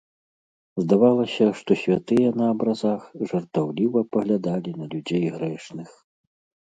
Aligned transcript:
Здавалася, 0.83 1.45
што 1.59 1.71
святыя 1.81 2.29
на 2.41 2.45
абразах 2.53 3.01
жартаўліва 3.33 3.99
паглядалі 4.17 4.71
на 4.83 4.93
людзей 4.95 5.25
грэшных. 5.35 5.89